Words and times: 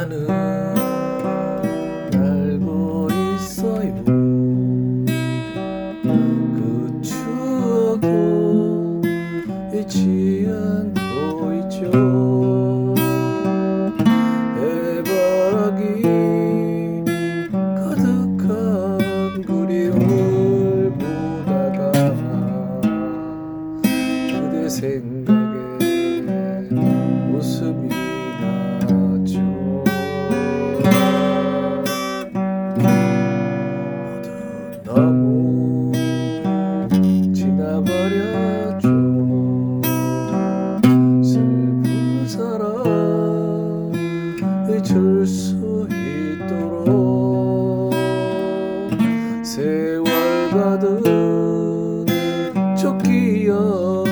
나는 0.00 0.24
알고 2.14 3.08
있어요. 3.36 3.92
그 6.02 7.00
추억도 7.02 9.02
잊지 9.74 10.48
않고 10.48 11.52
있죠. 11.52 12.94
해바라기 14.56 15.84
가득한 17.76 19.42
그리움을 19.42 20.94
보다가 20.94 21.92
그대 24.30 24.64
생 24.70 25.09
가득 50.80 52.06
쫓기어 52.74 54.04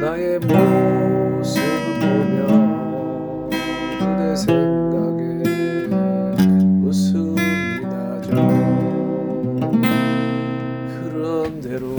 나의 0.00 0.38
모습 0.38 1.60
보며 2.00 2.46
그대 3.98 4.36
생각에 4.36 5.42
웃음이 6.84 7.40
나죠 7.82 8.30
그런대로 11.02 11.96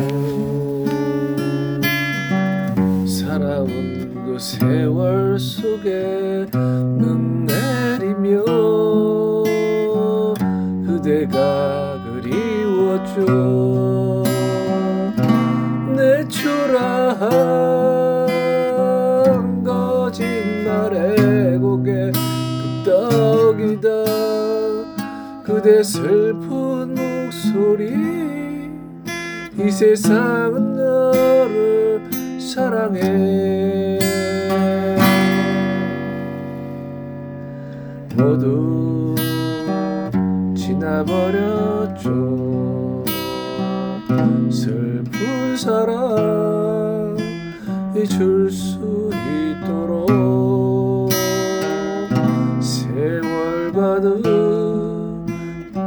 살아온 3.05 3.67
그 4.25 4.39
세월 4.39 5.37
속에 5.37 6.45
눈 6.53 7.45
내리며 7.45 8.45
그대가 10.87 11.84
그리웠죠 13.13 14.23
내 15.95 16.27
초라한 16.27 17.29
거짓말에 19.63 21.57
고개 21.57 22.11
끄덕이다. 22.83 23.89
그대 25.43 25.83
슬픈 25.83 26.95
목소리 26.95 27.93
이 29.57 29.71
세상은 29.71 30.75
너를 30.75 32.01
사랑해. 32.39 33.99
모두 38.15 39.15
지나버렸죠 40.55 42.05
슬픈 44.55 45.57
사랑 45.57 47.17
잊을 47.93 48.49
수 48.49 49.11
있도록 49.61 51.11
세월 52.61 53.73
가득 53.73 54.23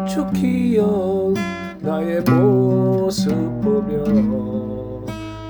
쫓기어 0.07 1.33
나의 1.81 2.21
모습 2.21 3.33
보며 3.63 4.05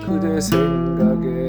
그대 0.07 0.41
생각에 0.41 1.49